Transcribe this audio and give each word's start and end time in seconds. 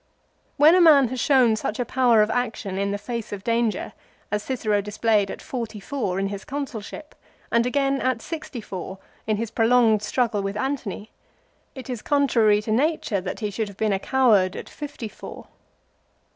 When 0.57 0.73
a 0.73 0.81
man 0.81 1.09
has 1.09 1.19
shown 1.19 1.55
such 1.55 1.77
a 1.79 1.85
power 1.85 2.23
of 2.23 2.31
action 2.31 2.79
in 2.79 2.89
the 2.89 2.97
face 2.97 3.31
of 3.31 3.43
danger 3.43 3.93
as 4.31 4.41
Cicero 4.41 4.81
displayed 4.81 5.29
at 5.29 5.43
forty 5.43 5.79
four 5.79 6.17
in 6.19 6.29
his 6.29 6.43
Consulship, 6.43 7.13
and 7.51 7.67
again 7.67 8.01
at 8.01 8.19
sixty 8.19 8.61
four 8.61 8.97
in 9.27 9.37
his 9.37 9.51
prolonged 9.51 10.01
struggle 10.01 10.41
with 10.41 10.57
Antony, 10.57 11.11
it 11.75 11.87
is 11.87 12.01
contrary 12.01 12.63
to 12.63 12.71
nature 12.71 13.21
that 13.21 13.41
he 13.41 13.51
should 13.51 13.67
have 13.67 13.77
been 13.77 13.93
a 13.93 13.99
coward 13.99 14.55
at 14.55 14.67
fifty 14.69 15.07
four. 15.07 15.45